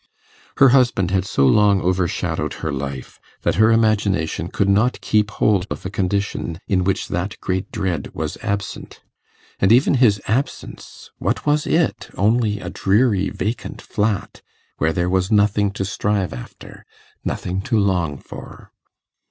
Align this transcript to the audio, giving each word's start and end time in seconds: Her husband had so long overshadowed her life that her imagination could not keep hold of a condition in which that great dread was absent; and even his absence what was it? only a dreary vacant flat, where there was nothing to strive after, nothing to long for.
Her 0.57 0.69
husband 0.69 1.11
had 1.11 1.25
so 1.25 1.45
long 1.45 1.79
overshadowed 1.79 2.53
her 2.65 2.73
life 2.73 3.19
that 3.43 3.53
her 3.61 3.71
imagination 3.71 4.47
could 4.47 4.67
not 4.67 4.99
keep 4.99 5.29
hold 5.29 5.67
of 5.69 5.85
a 5.85 5.91
condition 5.91 6.59
in 6.67 6.83
which 6.83 7.07
that 7.09 7.39
great 7.39 7.71
dread 7.71 8.09
was 8.15 8.35
absent; 8.41 9.01
and 9.59 9.71
even 9.71 9.93
his 10.01 10.19
absence 10.27 11.11
what 11.19 11.45
was 11.45 11.67
it? 11.67 12.09
only 12.17 12.59
a 12.59 12.71
dreary 12.71 13.29
vacant 13.29 13.79
flat, 13.79 14.41
where 14.79 14.91
there 14.91 15.05
was 15.07 15.31
nothing 15.31 15.69
to 15.73 15.85
strive 15.85 16.33
after, 16.33 16.83
nothing 17.23 17.61
to 17.61 17.77
long 17.77 18.17
for. 18.17 18.71